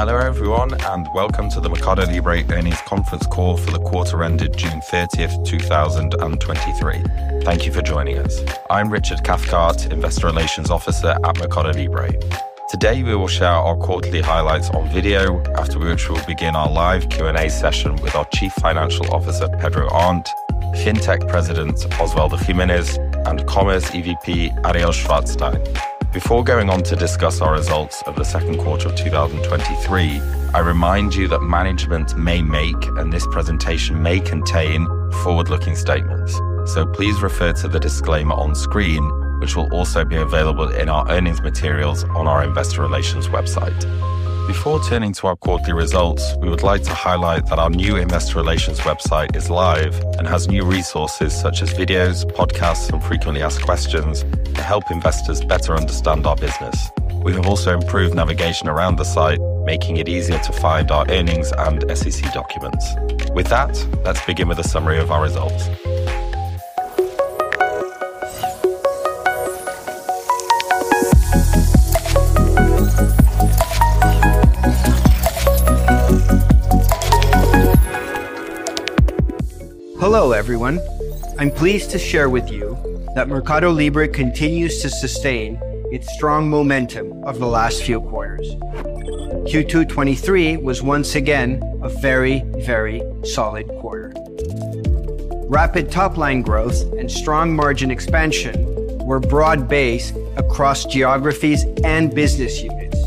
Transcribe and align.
Hello, 0.00 0.16
everyone, 0.16 0.72
and 0.86 1.06
welcome 1.14 1.50
to 1.50 1.60
the 1.60 1.68
Mercado 1.68 2.06
Libre 2.06 2.42
earnings 2.54 2.80
conference 2.86 3.26
call 3.26 3.58
for 3.58 3.70
the 3.70 3.78
quarter 3.80 4.24
ended 4.24 4.56
June 4.56 4.80
30th, 4.90 5.44
2023. 5.44 7.42
Thank 7.42 7.66
you 7.66 7.70
for 7.70 7.82
joining 7.82 8.16
us. 8.16 8.42
I'm 8.70 8.90
Richard 8.90 9.22
Cathcart, 9.24 9.92
Investor 9.92 10.28
Relations 10.28 10.70
Officer 10.70 11.14
at 11.22 11.38
Mercado 11.38 11.72
Libre. 11.72 12.12
Today, 12.70 13.02
we 13.02 13.14
will 13.14 13.28
share 13.28 13.50
our 13.50 13.76
quarterly 13.76 14.22
highlights 14.22 14.70
on 14.70 14.88
video, 14.88 15.42
after 15.56 15.78
which 15.78 16.08
we'll 16.08 16.24
begin 16.24 16.56
our 16.56 16.70
live 16.70 17.10
Q&A 17.10 17.50
session 17.50 17.94
with 17.96 18.14
our 18.14 18.24
Chief 18.34 18.54
Financial 18.54 19.06
Officer, 19.12 19.50
Pedro 19.58 19.86
Arnt, 19.90 20.26
FinTech 20.76 21.28
President, 21.28 21.76
Osvaldo 22.00 22.40
Jimenez, 22.40 22.96
and 23.26 23.46
Commerce 23.46 23.84
EVP, 23.90 24.64
Ariel 24.64 24.92
Szwarcstein. 24.92 25.99
Before 26.12 26.42
going 26.42 26.70
on 26.70 26.82
to 26.84 26.96
discuss 26.96 27.40
our 27.40 27.52
results 27.52 28.02
of 28.02 28.16
the 28.16 28.24
second 28.24 28.58
quarter 28.58 28.88
of 28.88 28.96
2023, 28.96 30.20
I 30.52 30.58
remind 30.58 31.14
you 31.14 31.28
that 31.28 31.38
management 31.38 32.16
may 32.16 32.42
make, 32.42 32.84
and 32.98 33.12
this 33.12 33.28
presentation 33.28 34.02
may 34.02 34.18
contain, 34.18 34.88
forward-looking 35.22 35.76
statements. 35.76 36.34
So 36.66 36.84
please 36.84 37.22
refer 37.22 37.52
to 37.52 37.68
the 37.68 37.78
disclaimer 37.78 38.34
on 38.34 38.56
screen, 38.56 39.04
which 39.38 39.54
will 39.54 39.72
also 39.72 40.04
be 40.04 40.16
available 40.16 40.68
in 40.70 40.88
our 40.88 41.08
earnings 41.08 41.42
materials 41.42 42.02
on 42.02 42.26
our 42.26 42.42
investor 42.42 42.82
relations 42.82 43.28
website. 43.28 43.80
Before 44.50 44.82
turning 44.82 45.12
to 45.12 45.28
our 45.28 45.36
quarterly 45.36 45.74
results, 45.74 46.34
we 46.38 46.48
would 46.48 46.64
like 46.64 46.82
to 46.82 46.92
highlight 46.92 47.46
that 47.46 47.60
our 47.60 47.70
new 47.70 47.94
investor 47.94 48.36
relations 48.36 48.80
website 48.80 49.36
is 49.36 49.48
live 49.48 49.94
and 50.18 50.26
has 50.26 50.48
new 50.48 50.64
resources 50.64 51.32
such 51.32 51.62
as 51.62 51.72
videos, 51.72 52.24
podcasts, 52.32 52.92
and 52.92 53.00
frequently 53.00 53.42
asked 53.42 53.62
questions 53.62 54.24
to 54.54 54.60
help 54.60 54.90
investors 54.90 55.40
better 55.44 55.76
understand 55.76 56.26
our 56.26 56.34
business. 56.34 56.90
We 57.22 57.32
have 57.34 57.46
also 57.46 57.78
improved 57.78 58.16
navigation 58.16 58.68
around 58.68 58.96
the 58.96 59.04
site, 59.04 59.38
making 59.64 59.98
it 59.98 60.08
easier 60.08 60.40
to 60.40 60.52
find 60.54 60.90
our 60.90 61.08
earnings 61.08 61.52
and 61.52 61.84
SEC 61.96 62.34
documents. 62.34 62.84
With 63.32 63.46
that, 63.50 63.72
let's 64.04 64.26
begin 64.26 64.48
with 64.48 64.58
a 64.58 64.64
summary 64.64 64.98
of 64.98 65.12
our 65.12 65.22
results. 65.22 65.68
Hello, 80.12 80.32
everyone. 80.32 80.80
I'm 81.38 81.52
pleased 81.52 81.92
to 81.92 81.98
share 81.98 82.28
with 82.28 82.50
you 82.50 82.76
that 83.14 83.28
Mercado 83.28 83.70
Libre 83.70 84.08
continues 84.08 84.82
to 84.82 84.90
sustain 84.90 85.56
its 85.92 86.12
strong 86.14 86.50
momentum 86.50 87.22
of 87.22 87.38
the 87.38 87.46
last 87.46 87.84
few 87.84 88.00
quarters. 88.00 88.56
Q2 89.46 89.68
2023 89.70 90.56
was 90.56 90.82
once 90.82 91.14
again 91.14 91.62
a 91.80 91.88
very, 91.88 92.42
very 92.56 93.00
solid 93.22 93.68
quarter. 93.78 94.12
Rapid 95.48 95.92
top-line 95.92 96.42
growth 96.42 96.92
and 96.94 97.08
strong 97.08 97.54
margin 97.54 97.92
expansion 97.92 98.66
were 99.06 99.20
broad-based 99.20 100.16
across 100.36 100.86
geographies 100.86 101.62
and 101.84 102.12
business 102.12 102.60
units, 102.60 102.98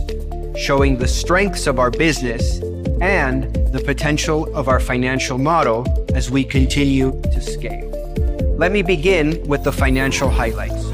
showing 0.57 0.97
the 0.97 1.09
strengths 1.09 1.67
of 1.67 1.79
our 1.79 1.91
business 1.91 2.61
and 3.01 3.57
the 3.73 3.79
potential 3.79 4.53
of 4.55 4.67
our 4.67 4.79
financial 4.79 5.39
model 5.39 5.83
as 6.13 6.29
we 6.29 6.43
continue 6.43 7.19
to 7.23 7.41
scale. 7.41 7.89
Let 8.55 8.71
me 8.71 8.83
begin 8.83 9.41
with 9.47 9.63
the 9.63 9.71
financial 9.71 10.29
highlights. 10.29 10.85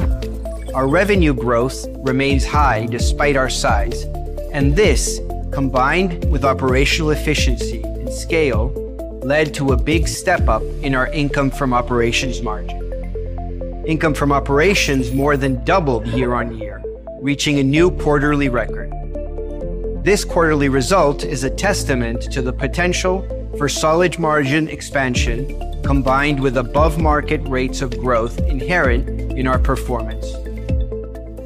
Our 0.73 0.87
revenue 0.87 1.33
growth 1.33 1.85
remains 1.97 2.45
high 2.45 2.85
despite 2.85 3.35
our 3.35 3.49
size, 3.49 4.03
and 4.53 4.77
this, 4.77 5.19
combined 5.51 6.31
with 6.31 6.45
operational 6.45 7.11
efficiency 7.11 7.83
and 7.83 8.09
scale, 8.13 8.69
led 9.25 9.53
to 9.55 9.73
a 9.73 9.77
big 9.77 10.07
step 10.07 10.47
up 10.47 10.63
in 10.81 10.95
our 10.95 11.07
income 11.07 11.51
from 11.51 11.73
operations 11.73 12.41
margin. 12.41 13.83
Income 13.85 14.13
from 14.13 14.31
operations 14.31 15.11
more 15.11 15.35
than 15.35 15.61
doubled 15.65 16.07
year-on-year, 16.07 16.81
reaching 17.19 17.59
a 17.59 17.63
new 17.63 17.91
quarterly 17.91 18.47
record. 18.47 18.89
This 20.09 20.25
quarterly 20.25 20.69
result 20.69 21.23
is 21.23 21.43
a 21.43 21.51
testament 21.51 22.31
to 22.31 22.41
the 22.41 22.51
potential 22.51 23.21
for 23.59 23.69
solid 23.69 24.17
margin 24.17 24.67
expansion, 24.67 25.45
combined 25.83 26.39
with 26.39 26.57
above-market 26.57 27.47
rates 27.47 27.83
of 27.83 27.95
growth 27.95 28.39
inherent 28.39 29.07
in 29.33 29.45
our 29.45 29.59
performance. 29.59 30.33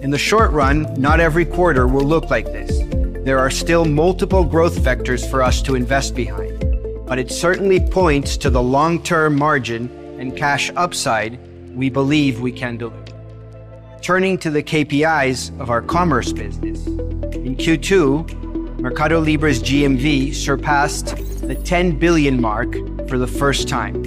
In 0.02 0.12
the 0.12 0.18
short 0.18 0.52
run, 0.52 0.94
not 0.94 1.20
every 1.20 1.44
quarter 1.44 1.88
will 1.88 2.06
look 2.06 2.30
like 2.30 2.46
this. 2.46 2.80
There 3.26 3.38
are 3.38 3.52
still 3.52 3.84
multiple 3.84 4.46
growth 4.46 4.80
vectors 4.80 5.30
for 5.30 5.44
us 5.44 5.62
to 5.64 5.76
invest 5.76 6.16
behind, 6.16 6.58
but 7.06 7.20
it 7.20 7.34
certainly 7.34 7.82
points 7.82 8.38
to 8.38 8.50
the 8.50 8.64
long-term 8.64 9.38
margin 9.38 9.90
and 10.22 10.38
cash 10.38 10.72
upside 10.78 11.38
we 11.76 11.90
believe 11.90 12.40
we 12.40 12.54
can 12.54 12.78
deliver. 12.78 13.04
Turning 14.02 14.38
to 14.38 14.50
the 14.50 14.64
KPIs 14.64 15.60
of 15.60 15.70
our 15.70 15.82
commerce 15.82 16.32
business. 16.32 16.88
In 16.88 17.58
Q2, 17.58 18.43
Mercado 18.84 19.22
Libre's 19.22 19.64
GMV 19.64 20.36
surpassed 20.36 21.16
the 21.48 21.56
10 21.56 22.00
billion 22.00 22.42
mark 22.42 22.74
for 23.08 23.18
the 23.18 23.26
first 23.26 23.70
time. 23.70 24.04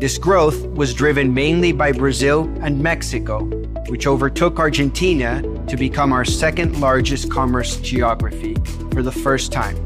This 0.00 0.16
growth 0.16 0.64
was 0.68 0.94
driven 0.94 1.34
mainly 1.34 1.70
by 1.70 1.92
Brazil 1.92 2.50
and 2.62 2.82
Mexico, 2.82 3.44
which 3.88 4.06
overtook 4.06 4.58
Argentina 4.58 5.42
to 5.66 5.76
become 5.76 6.14
our 6.14 6.24
second-largest 6.24 7.30
commerce 7.30 7.76
geography 7.76 8.54
for 8.90 9.02
the 9.02 9.12
first 9.12 9.52
time. 9.52 9.76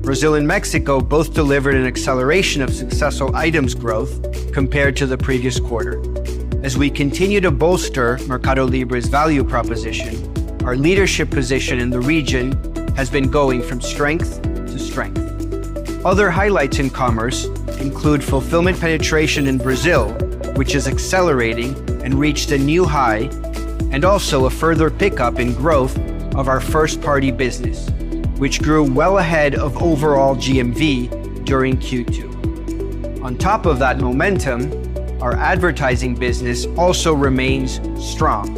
Brazil 0.00 0.36
and 0.36 0.48
Mexico 0.48 1.02
both 1.02 1.34
delivered 1.34 1.74
an 1.74 1.86
acceleration 1.86 2.62
of 2.62 2.72
successful 2.72 3.36
items 3.36 3.74
growth 3.74 4.52
compared 4.54 4.96
to 4.96 5.06
the 5.06 5.18
previous 5.18 5.60
quarter. 5.60 6.00
As 6.64 6.78
we 6.78 6.88
continue 6.88 7.42
to 7.42 7.50
bolster 7.50 8.18
Mercado 8.26 8.64
Libre's 8.64 9.06
value 9.06 9.44
proposition, 9.44 10.16
our 10.64 10.76
leadership 10.76 11.30
position 11.30 11.78
in 11.78 11.90
the 11.90 12.00
region 12.00 12.69
has 12.96 13.10
been 13.10 13.30
going 13.30 13.62
from 13.62 13.80
strength 13.80 14.42
to 14.42 14.78
strength. 14.78 15.20
Other 16.04 16.30
highlights 16.30 16.78
in 16.78 16.90
commerce 16.90 17.46
include 17.78 18.22
fulfillment 18.22 18.80
penetration 18.80 19.46
in 19.46 19.58
Brazil, 19.58 20.12
which 20.56 20.74
is 20.74 20.88
accelerating 20.88 21.74
and 22.02 22.14
reached 22.14 22.50
a 22.52 22.58
new 22.58 22.84
high, 22.84 23.28
and 23.92 24.04
also 24.04 24.46
a 24.46 24.50
further 24.50 24.90
pickup 24.90 25.38
in 25.38 25.52
growth 25.54 25.98
of 26.34 26.48
our 26.48 26.60
first-party 26.60 27.30
business, 27.30 27.90
which 28.38 28.62
grew 28.62 28.90
well 28.90 29.18
ahead 29.18 29.54
of 29.54 29.82
overall 29.82 30.36
GMV 30.36 31.44
during 31.44 31.76
Q2. 31.76 33.22
On 33.22 33.36
top 33.36 33.66
of 33.66 33.78
that 33.78 33.98
momentum, 33.98 34.72
our 35.20 35.36
advertising 35.36 36.14
business 36.14 36.66
also 36.78 37.12
remains 37.12 37.80
strong, 38.02 38.54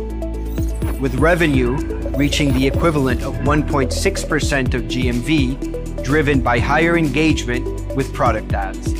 with 1.00 1.14
revenue 1.16 1.76
reaching 2.16 2.52
the 2.52 2.66
equivalent 2.66 3.22
of 3.22 3.34
1.6% 3.36 4.74
of 4.74 4.82
GMV, 4.82 6.04
driven 6.04 6.40
by 6.40 6.58
higher 6.58 6.96
engagement 6.96 7.64
with 7.96 8.12
product 8.12 8.52
ads. 8.52 8.94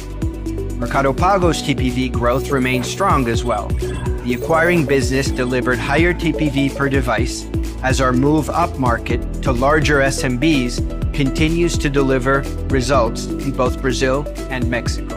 Mercado 0.77 1.13
Pago's 1.13 1.63
TPV 1.63 2.11
growth 2.11 2.51
remains 2.51 2.89
strong 2.89 3.29
as 3.29 3.45
well. 3.45 3.69
The 3.69 4.35
acquiring 4.41 4.87
business 4.87 5.31
delivered 5.31 5.79
higher 5.79 6.15
TPV 6.15 6.75
per 6.77 6.89
device 6.89 7.47
as 7.83 8.01
our 8.01 8.13
move 8.13 8.47
upmarket 8.47 9.43
to 9.43 9.53
larger 9.53 10.01
SMBs 10.01 11.13
continues 11.13 11.77
to 11.79 11.91
deliver 11.91 12.41
results 12.69 13.27
in 13.27 13.53
both 13.53 13.81
Brazil 13.83 14.27
and 14.49 14.69
Mexico. 14.69 15.17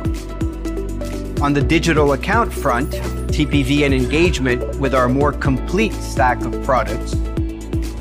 On 1.42 1.54
the 1.54 1.64
digital 1.66 2.14
account 2.14 2.52
front, 2.52 2.90
TPV 3.36 3.86
and 3.86 3.94
engagement 3.94 4.80
with 4.80 4.94
our 4.94 5.08
more 5.08 5.32
complete 5.32 5.94
stack 5.94 6.42
of 6.44 6.64
products 6.64 7.16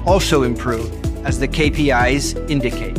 also 0.06 0.42
improved, 0.42 1.06
as 1.26 1.38
the 1.38 1.48
KPIs 1.48 2.50
indicate. 2.50 2.94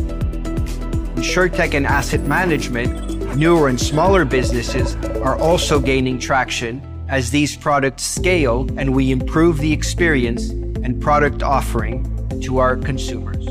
Insurtech 1.15 1.73
and 1.73 1.85
asset 1.85 2.21
management, 2.21 3.35
newer 3.35 3.67
and 3.67 3.79
smaller 3.79 4.25
businesses 4.25 4.95
are 5.21 5.37
also 5.37 5.79
gaining 5.79 6.19
traction 6.19 6.81
as 7.09 7.31
these 7.31 7.55
products 7.55 8.03
scale 8.03 8.67
and 8.77 8.93
we 8.93 9.11
improve 9.11 9.59
the 9.59 9.71
experience 9.71 10.49
and 10.49 11.01
product 11.01 11.43
offering 11.43 12.03
to 12.41 12.57
our 12.57 12.75
consumers. 12.75 13.45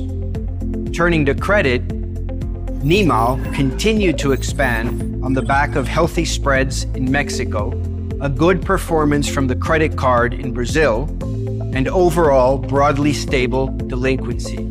Turning 0.95 1.25
to 1.27 1.35
credit, 1.35 1.87
NIMAL 2.85 3.55
continued 3.55 4.19
to 4.19 4.33
expand 4.33 5.25
on 5.25 5.33
the 5.33 5.43
back 5.43 5.75
of 5.75 5.89
healthy 5.89 6.25
spreads 6.25 6.85
in 6.95 7.11
Mexico, 7.11 7.71
a 8.21 8.29
good 8.29 8.63
performance 8.63 9.29
from 9.29 9.47
the 9.47 9.57
credit 9.57 9.97
card 9.97 10.35
in 10.35 10.53
Brazil, 10.53 11.07
and 11.75 11.89
overall 11.89 12.57
broadly 12.57 13.13
stable 13.13 13.67
delinquency. 13.67 14.65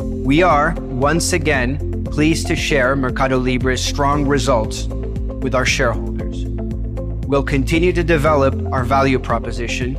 We 0.00 0.42
are, 0.42 0.74
once 0.78 1.32
again, 1.32 2.04
pleased 2.04 2.46
to 2.46 2.56
share 2.56 2.94
Mercado 2.94 3.38
Libre's 3.38 3.82
strong 3.82 4.26
results 4.26 4.86
with 4.86 5.54
our 5.54 5.66
shareholders. 5.66 6.44
We'll 7.26 7.42
continue 7.42 7.92
to 7.92 8.04
develop 8.04 8.54
our 8.72 8.84
value 8.84 9.18
proposition, 9.18 9.96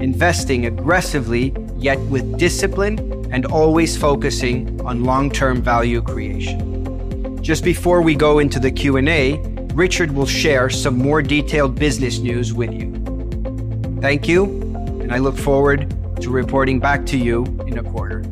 investing 0.00 0.66
aggressively, 0.66 1.54
yet 1.76 1.98
with 2.00 2.38
discipline 2.38 3.28
and 3.30 3.46
always 3.46 3.96
focusing 3.96 4.80
on 4.86 5.04
long-term 5.04 5.62
value 5.62 6.02
creation. 6.02 7.42
Just 7.42 7.64
before 7.64 8.02
we 8.02 8.14
go 8.14 8.38
into 8.38 8.58
the 8.58 8.70
Q&A, 8.70 9.38
Richard 9.74 10.12
will 10.12 10.26
share 10.26 10.70
some 10.70 10.96
more 10.96 11.22
detailed 11.22 11.74
business 11.74 12.18
news 12.18 12.52
with 12.52 12.72
you. 12.72 12.92
Thank 14.00 14.28
you, 14.28 14.46
and 15.02 15.12
I 15.12 15.18
look 15.18 15.36
forward 15.36 15.90
to 16.20 16.30
reporting 16.30 16.78
back 16.78 17.04
to 17.06 17.18
you 17.18 17.44
in 17.66 17.78
a 17.78 17.82
quarter. 17.82 18.22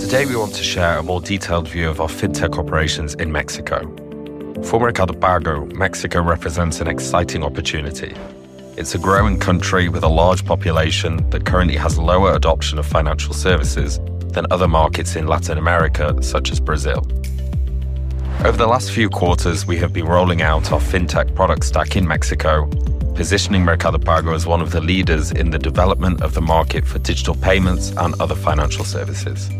Today, 0.00 0.24
we 0.24 0.36
want 0.36 0.54
to 0.54 0.62
share 0.62 0.98
a 0.98 1.02
more 1.02 1.20
detailed 1.20 1.68
view 1.68 1.90
of 1.90 2.00
our 2.00 2.08
fintech 2.08 2.58
operations 2.58 3.14
in 3.14 3.30
Mexico. 3.30 3.80
For 4.64 4.80
Mercado 4.80 5.12
Pago, 5.12 5.66
Mexico 5.66 6.22
represents 6.22 6.80
an 6.80 6.88
exciting 6.88 7.44
opportunity. 7.44 8.14
It's 8.78 8.94
a 8.94 8.98
growing 8.98 9.38
country 9.38 9.88
with 9.88 10.02
a 10.02 10.08
large 10.08 10.44
population 10.44 11.28
that 11.30 11.44
currently 11.44 11.76
has 11.76 11.98
lower 11.98 12.34
adoption 12.34 12.78
of 12.78 12.86
financial 12.86 13.34
services 13.34 13.98
than 14.32 14.46
other 14.50 14.68
markets 14.68 15.16
in 15.16 15.26
Latin 15.26 15.58
America, 15.58 16.16
such 16.22 16.50
as 16.50 16.60
Brazil. 16.60 17.06
Over 18.44 18.56
the 18.56 18.66
last 18.66 18.92
few 18.92 19.10
quarters, 19.10 19.66
we 19.66 19.76
have 19.78 19.92
been 19.92 20.06
rolling 20.06 20.40
out 20.40 20.72
our 20.72 20.80
fintech 20.80 21.34
product 21.34 21.64
stack 21.64 21.96
in 21.96 22.06
Mexico, 22.06 22.70
positioning 23.16 23.64
Mercado 23.64 23.96
Pago 23.96 24.34
as 24.34 24.46
one 24.46 24.60
of 24.60 24.72
the 24.72 24.80
leaders 24.80 25.32
in 25.32 25.48
the 25.48 25.58
development 25.58 26.20
of 26.20 26.34
the 26.34 26.42
market 26.42 26.86
for 26.86 26.98
digital 26.98 27.34
payments 27.34 27.90
and 27.96 28.14
other 28.20 28.34
financial 28.34 28.84
services. 28.84 29.50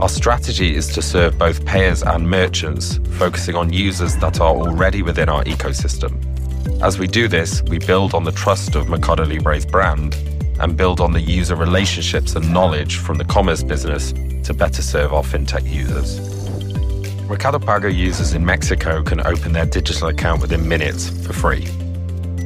Our 0.00 0.08
strategy 0.08 0.74
is 0.74 0.86
to 0.94 1.02
serve 1.02 1.38
both 1.38 1.64
payers 1.66 2.02
and 2.02 2.28
merchants, 2.28 2.98
focusing 3.18 3.54
on 3.54 3.70
users 3.70 4.16
that 4.16 4.40
are 4.40 4.56
already 4.56 5.02
within 5.02 5.28
our 5.28 5.44
ecosystem. 5.44 6.22
As 6.82 6.98
we 6.98 7.06
do 7.06 7.28
this, 7.28 7.62
we 7.64 7.78
build 7.78 8.14
on 8.14 8.24
the 8.24 8.32
trust 8.32 8.74
of 8.74 8.88
Mercado 8.88 9.26
Libre's 9.26 9.66
brand 9.66 10.14
and 10.58 10.74
build 10.74 10.98
on 10.98 11.12
the 11.12 11.20
user 11.20 11.54
relationships 11.54 12.34
and 12.34 12.50
knowledge 12.50 12.96
from 12.96 13.18
the 13.18 13.24
commerce 13.26 13.62
business 13.62 14.12
to 14.44 14.54
better 14.54 14.80
serve 14.80 15.12
our 15.12 15.22
fintech 15.22 15.70
users. 15.70 16.18
Mercado 17.28 17.58
Pago 17.58 17.88
users 17.88 18.32
in 18.32 18.44
Mexico 18.44 19.02
can 19.02 19.20
open 19.26 19.52
their 19.52 19.66
digital 19.66 20.08
account 20.08 20.40
within 20.40 20.66
minutes 20.66 21.10
for 21.26 21.34
free. 21.34 21.68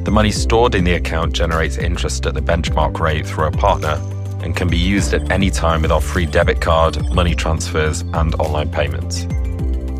The 0.03 0.09
money 0.11 0.31
stored 0.31 0.73
in 0.73 0.83
the 0.83 0.93
account 0.93 1.33
generates 1.33 1.77
interest 1.77 2.25
at 2.25 2.33
the 2.33 2.41
benchmark 2.41 2.99
rate 2.99 3.27
through 3.27 3.45
a 3.45 3.51
partner 3.51 4.01
and 4.41 4.55
can 4.55 4.67
be 4.67 4.77
used 4.77 5.13
at 5.13 5.31
any 5.31 5.51
time 5.51 5.83
with 5.83 5.91
our 5.91 6.01
free 6.01 6.25
debit 6.25 6.59
card, 6.59 7.13
money 7.13 7.35
transfers, 7.35 8.01
and 8.01 8.33
online 8.35 8.71
payments. 8.71 9.25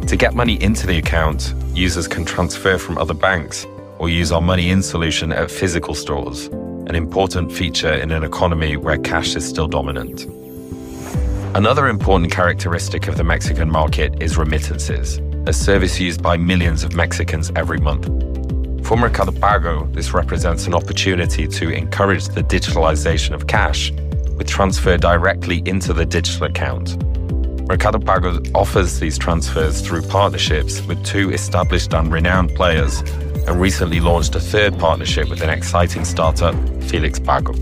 To 0.10 0.16
get 0.18 0.34
money 0.34 0.62
into 0.62 0.88
the 0.88 0.98
account, 0.98 1.54
users 1.76 2.08
can 2.08 2.26
transfer 2.26 2.80
from 2.80 2.98
other 2.98 3.14
banks 3.14 3.68
or 4.00 4.10
use 4.10 4.32
our 4.32 4.42
money 4.42 4.72
in 4.72 4.82
solution 4.82 5.32
at 5.32 5.52
physical 5.52 5.94
stores, 5.94 6.48
an 6.48 6.96
important 6.96 7.52
feature 7.52 7.94
in 7.94 8.10
an 8.10 8.24
economy 8.24 8.78
where 8.78 8.98
cash 8.98 9.36
is 9.36 9.48
still 9.48 9.68
dominant. 9.68 10.26
Another 11.56 11.88
important 11.88 12.32
characteristic 12.32 13.08
of 13.08 13.18
the 13.18 13.24
Mexican 13.24 13.70
market 13.70 14.20
is 14.20 14.36
remittances, 14.36 15.20
a 15.46 15.54
service 15.54 16.00
used 16.00 16.24
by 16.24 16.38
millions 16.38 16.84
of 16.84 16.96
Mexicans 16.96 17.52
every 17.56 17.78
month. 17.78 18.31
For 18.92 18.98
Mercado 18.98 19.32
Pago, 19.32 19.86
this 19.94 20.14
represents 20.14 20.68
an 20.68 20.74
opportunity 20.74 21.48
to 21.48 21.70
encourage 21.70 22.28
the 22.28 22.44
digitalization 22.44 23.34
of 23.34 23.48
cash 23.48 23.90
with 24.36 24.48
transfer 24.48 24.98
directly 24.98 25.64
into 25.66 25.94
the 25.94 26.06
digital 26.06 26.48
account. 26.48 27.02
Mercado 27.70 28.00
Pago 28.00 28.42
offers 28.54 29.00
these 29.00 29.18
transfers 29.18 29.80
through 29.80 30.02
partnerships 30.02 30.82
with 30.82 31.02
two 31.06 31.32
established 31.32 31.94
and 31.94 32.12
renowned 32.12 32.54
players 32.54 33.00
and 33.48 33.62
recently 33.62 34.02
launched 34.02 34.36
a 34.36 34.42
third 34.42 34.78
partnership 34.78 35.30
with 35.30 35.42
an 35.42 35.50
exciting 35.50 36.04
startup, 36.04 36.54
Felix 36.84 37.18
Pago. 37.18 37.54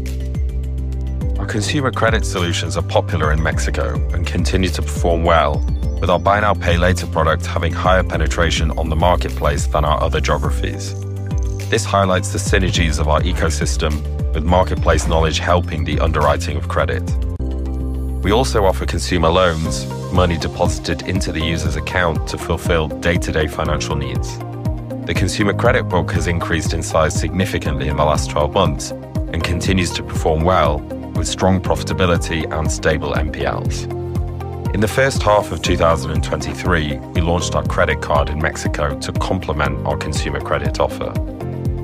Our 1.37 1.45
consumer 1.45 1.91
credit 1.91 2.25
solutions 2.25 2.75
are 2.75 2.81
popular 2.81 3.31
in 3.31 3.43
Mexico 3.43 4.03
and 4.15 4.25
continue 4.25 4.69
to 4.69 4.81
perform 4.81 5.25
well, 5.25 5.59
with 6.01 6.09
our 6.09 6.17
Buy 6.17 6.39
Now 6.39 6.55
Pay 6.55 6.77
Later 6.77 7.05
product 7.05 7.45
having 7.45 7.71
higher 7.71 8.03
penetration 8.03 8.71
on 8.79 8.89
the 8.89 8.95
marketplace 8.95 9.67
than 9.67 9.85
our 9.85 10.01
other 10.01 10.19
geographies. 10.19 10.95
This 11.69 11.85
highlights 11.85 12.31
the 12.31 12.39
synergies 12.39 12.99
of 12.99 13.07
our 13.07 13.21
ecosystem 13.21 14.01
with 14.33 14.43
marketplace 14.43 15.07
knowledge 15.07 15.37
helping 15.37 15.83
the 15.83 15.99
underwriting 15.99 16.57
of 16.57 16.67
credit. 16.67 17.03
We 18.23 18.31
also 18.31 18.65
offer 18.65 18.87
consumer 18.87 19.29
loans, 19.29 19.85
money 20.11 20.35
deposited 20.35 21.03
into 21.03 21.31
the 21.31 21.41
user's 21.41 21.75
account 21.75 22.27
to 22.29 22.39
fulfill 22.39 22.87
day 22.87 23.19
to 23.19 23.31
day 23.31 23.45
financial 23.45 23.95
needs. 23.95 24.39
The 25.05 25.13
consumer 25.15 25.53
credit 25.53 25.83
book 25.83 26.11
has 26.13 26.25
increased 26.25 26.73
in 26.73 26.81
size 26.81 27.13
significantly 27.13 27.87
in 27.87 27.97
the 27.97 28.03
last 28.03 28.31
12 28.31 28.51
months 28.51 28.89
and 28.89 29.43
continues 29.43 29.91
to 29.91 30.01
perform 30.01 30.41
well 30.41 30.79
with 31.13 31.27
strong 31.27 31.61
profitability 31.61 32.51
and 32.51 32.71
stable 32.71 33.13
NPLs. 33.13 33.83
In 34.73 34.79
the 34.79 34.87
first 34.87 35.21
half 35.21 35.51
of 35.51 35.61
2023, 35.61 36.97
we 36.97 37.21
launched 37.21 37.53
our 37.53 37.63
credit 37.67 38.01
card 38.01 38.29
in 38.29 38.39
Mexico 38.39 38.99
to 39.01 39.11
complement 39.11 39.85
our 39.85 39.97
consumer 39.97 40.41
credit 40.41 40.79
offer. 40.79 41.13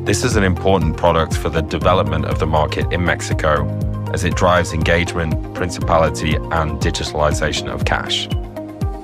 This 0.06 0.24
is 0.24 0.36
an 0.36 0.44
important 0.44 0.96
product 0.98 1.36
for 1.36 1.50
the 1.50 1.63
development 1.63 2.25
of 2.25 2.38
the 2.38 2.46
market 2.46 2.94
in 2.94 3.04
Mexico 3.04 3.66
as 4.13 4.24
it 4.24 4.36
drives 4.36 4.72
engagement, 4.72 5.56
principality, 5.56 6.36
and 6.36 6.80
digitalization 6.80 7.74
of 7.74 7.86
cash. 7.86 8.28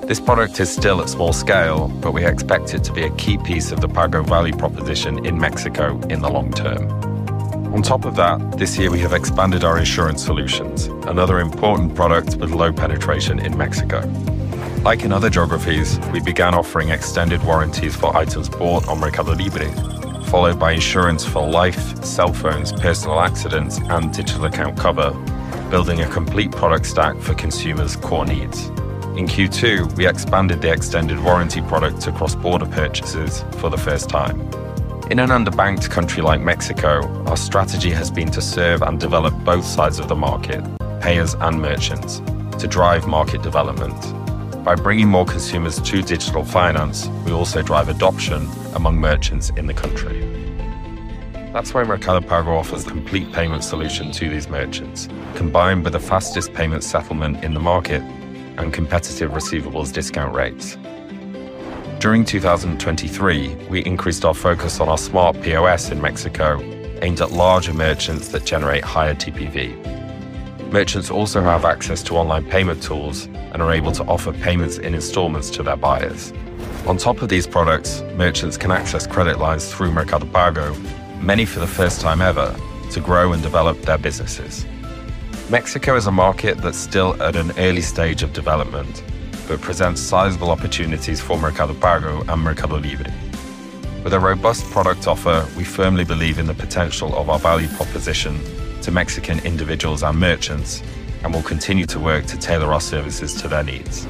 This 0.08 0.20
product 0.20 0.60
is 0.60 0.72
still 0.72 1.02
at 1.02 1.10
small 1.10 1.34
scale, 1.34 1.88
but 1.88 2.12
we 2.12 2.24
expect 2.24 2.76
it 2.76 2.84
to 2.84 2.94
be 2.94 3.02
a 3.02 3.10
key 3.16 3.40
piece 3.40 3.72
of 3.72 3.82
the 3.82 3.88
Pago 3.88 4.22
value 4.22 4.56
proposition 4.56 5.26
in 5.26 5.40
Mexico 5.40 6.00
in 6.02 6.22
the 6.22 6.30
long 6.30 6.52
term. 6.52 6.88
On 7.74 7.82
top 7.82 8.06
of 8.06 8.16
that, 8.18 8.60
this 8.60 8.78
year 8.78 8.92
we 8.92 9.00
have 9.00 9.14
expanded 9.14 9.64
our 9.64 9.80
insurance 9.80 10.24
solutions, 10.24 10.86
another 11.08 11.40
important 11.40 11.96
product 11.96 12.36
with 12.36 12.52
low 12.52 12.72
penetration 12.72 13.40
in 13.40 13.58
Mexico. 13.58 14.02
Like 14.84 15.04
in 15.04 15.12
other 15.12 15.32
geographies, 15.32 16.00
we 16.14 16.20
began 16.20 16.54
offering 16.54 16.90
extended 16.90 17.44
warranties 17.44 17.96
for 17.96 18.16
items 18.16 18.50
bought 18.50 18.88
on 18.88 19.00
Mercado 19.00 19.34
Libre, 19.34 20.01
followed 20.28 20.60
by 20.60 20.74
insurance 20.74 21.26
for 21.26 21.48
life, 21.48 22.04
cell 22.04 22.34
phones, 22.34 22.72
personal 22.72 23.20
accidents, 23.20 23.80
and 23.90 24.14
digital 24.14 24.46
account 24.46 24.78
cover, 24.78 25.12
building 25.70 26.02
a 26.02 26.10
complete 26.10 26.52
product 26.52 26.86
stack 26.86 27.18
for 27.18 27.34
consumers' 27.34 27.96
core 27.96 28.26
needs. 28.26 28.68
In 29.18 29.28
Q2, 29.28 29.98
we 29.98 30.08
expanded 30.08 30.62
the 30.62 30.72
extended 30.72 31.22
warranty 31.22 31.62
product 31.62 32.02
to 32.02 32.12
cross 32.12 32.36
border 32.36 32.66
purchases 32.66 33.44
for 33.58 33.70
the 33.70 33.78
first 33.78 34.10
time. 34.10 34.40
In 35.12 35.20
an 35.20 35.30
underbanked 35.30 35.90
country 35.90 36.24
like 36.24 36.40
Mexico, 36.40 37.06
our 37.26 37.36
strategy 37.36 37.92
has 37.92 38.10
been 38.10 38.32
to 38.32 38.42
serve 38.42 38.82
and 38.82 39.00
develop 39.00 39.34
both 39.44 39.66
sides 39.66 40.00
of 40.00 40.08
the 40.08 40.16
market, 40.16 40.64
payers 41.02 41.34
and 41.34 41.62
merchants, 41.62 42.22
to 42.58 42.68
drive 42.68 43.08
market 43.08 43.42
development. 43.42 44.21
By 44.64 44.76
bringing 44.76 45.08
more 45.08 45.26
consumers 45.26 45.82
to 45.82 46.04
digital 46.04 46.46
finance, 46.46 47.08
we 47.26 47.32
also 47.32 47.64
drive 47.64 47.90
adoption 47.90 48.48
among 48.76 48.98
merchants 48.98 49.50
in 49.58 49.66
the 49.66 49.74
country. 49.74 50.22
That's 51.52 51.74
why 51.74 51.84
Mercado 51.84 52.22
Pago 52.22 52.56
offers 52.56 52.86
a 52.86 52.90
complete 52.90 53.32
payment 53.34 53.64
solution 53.64 54.12
to 54.12 54.30
these 54.30 54.50
merchants, 54.50 55.10
combined 55.34 55.84
with 55.84 55.94
the 55.94 56.00
fastest 56.00 56.54
payment 56.54 56.84
settlement 56.84 57.44
in 57.44 57.56
the 57.56 57.60
market 57.60 58.04
and 58.58 58.72
competitive 58.72 59.32
receivables 59.32 59.92
discount 59.92 60.36
rates. 60.36 60.78
During 62.00 62.24
2023, 62.24 63.56
we 63.68 63.84
increased 63.84 64.24
our 64.26 64.36
focus 64.36 64.80
on 64.80 64.90
our 64.90 64.98
smart 65.00 65.42
POS 65.42 65.90
in 65.90 66.00
Mexico, 66.00 66.62
aimed 67.02 67.20
at 67.20 67.32
larger 67.32 67.74
merchants 67.74 68.28
that 68.28 68.46
generate 68.46 68.84
higher 68.84 69.16
TPV. 69.16 70.01
Merchants 70.72 71.12
also 71.12 71.42
have 71.42 71.66
access 71.66 72.02
to 72.04 72.16
online 72.16 72.46
payment 72.46 72.82
tools 72.82 73.26
and 73.26 73.62
are 73.62 73.74
able 73.74 73.92
to 73.92 74.06
offer 74.06 74.32
payments 74.32 74.78
in 74.78 74.96
installments 74.96 75.50
to 75.50 75.64
their 75.64 75.76
buyers. 75.76 76.32
On 76.88 76.96
top 76.96 77.22
of 77.22 77.28
these 77.28 77.46
products, 77.46 78.02
merchants 78.16 78.56
can 78.56 78.72
access 78.72 79.06
credit 79.06 79.38
lines 79.38 79.70
through 79.70 79.92
Mercado 79.92 80.28
Pago, 80.28 80.74
many 81.20 81.44
for 81.44 81.60
the 81.60 81.68
first 81.68 82.00
time 82.00 82.22
ever, 82.22 82.56
to 82.92 83.02
grow 83.02 83.34
and 83.34 83.44
develop 83.44 83.82
their 83.82 83.98
businesses. 83.98 84.66
Mexico 85.50 85.98
is 85.98 86.08
a 86.08 86.12
market 86.12 86.58
that's 86.60 86.78
still 86.78 87.22
at 87.22 87.36
an 87.36 87.52
early 87.58 87.82
stage 87.82 88.24
of 88.24 88.32
development, 88.32 89.04
but 89.50 89.60
presents 89.60 90.00
sizable 90.00 90.52
opportunities 90.52 91.20
for 91.20 91.38
Mercado 91.38 91.74
Pago 91.74 92.24
and 92.30 92.42
Mercado 92.42 92.78
Libre. 92.78 93.12
With 94.06 94.14
a 94.14 94.20
robust 94.22 94.64
product 94.72 95.06
offer, 95.06 95.46
we 95.58 95.66
firmly 95.66 96.06
believe 96.06 96.40
in 96.40 96.46
the 96.46 96.54
potential 96.54 97.14
of 97.18 97.30
our 97.30 97.40
value 97.40 97.68
proposition 97.68 98.40
to 98.82 98.92
Mexican 98.92 99.40
individuals 99.40 100.04
and 100.04 100.20
merchants, 100.20 100.84
and 101.24 101.34
will 101.34 101.44
continue 101.44 101.86
to 101.86 102.00
work 102.00 102.26
to 102.26 102.38
tailor 102.38 102.74
our 102.74 102.82
services 102.82 103.34
to 103.42 103.48
their 103.48 103.64
needs. 103.64 104.08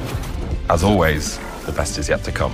As 0.70 0.84
always, 0.84 1.38
the 1.66 1.72
best 1.72 1.98
is 1.98 2.10
yet 2.10 2.24
to 2.24 2.32
come. 2.32 2.54